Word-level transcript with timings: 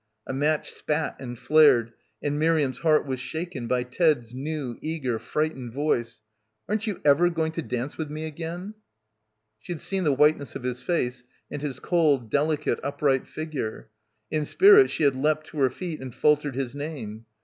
A 0.25 0.33
match 0.33 0.71
spat 0.71 1.15
and 1.19 1.37
flared 1.37 1.93
and 2.23 2.39
Miriam's 2.39 2.79
heart 2.79 3.05
was 3.05 3.19
shaken 3.19 3.67
by 3.67 3.83
Ted's 3.83 4.33
new, 4.33 4.79
eager, 4.81 5.19
frightened 5.19 5.73
voice. 5.73 6.23
"Aren't 6.67 6.87
you 6.87 6.99
ever 7.05 7.29
going 7.29 7.51
to 7.51 7.61
dance 7.61 7.99
with 7.99 8.09
me 8.09 8.25
again?" 8.25 8.73
She 9.59 9.73
had 9.73 9.79
seen 9.79 10.03
the 10.03 10.11
whiteness 10.13 10.55
of 10.55 10.63
his 10.63 10.81
face 10.81 11.23
and 11.51 11.61
his 11.61 11.79
cold, 11.79 12.31
delicate, 12.31 12.79
upright 12.81 13.27
figure. 13.27 13.89
In 14.31 14.43
spirit 14.43 14.89
she 14.89 15.03
had 15.03 15.15
leapt 15.15 15.45
to 15.49 15.57
her 15.57 15.69
feet 15.69 16.01
and 16.01 16.15
faltered 16.15 16.55
his 16.55 16.73
name. 16.73 17.27